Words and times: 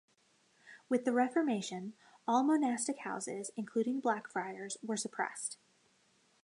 With 0.89 1.05
the 1.05 1.13
Reformation, 1.13 1.93
all 2.27 2.41
monastic 2.41 2.97
houses, 3.01 3.51
including 3.55 3.99
Blackfriars, 3.99 4.77
were 4.81 4.97
suppressed. 4.97 5.59